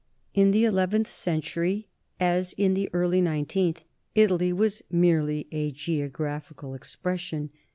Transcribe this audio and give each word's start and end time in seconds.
In 0.33 0.49
the 0.49 0.65
eleventh 0.65 1.07
century, 1.07 1.87
as 2.19 2.53
in 2.53 2.73
the 2.73 2.89
early 2.91 3.21
nineteenth, 3.21 3.83
Italy 4.15 4.51
was 4.51 4.81
merely 4.89 5.45
a 5.51 5.69
geographical 5.69 6.73
expression. 6.73 7.51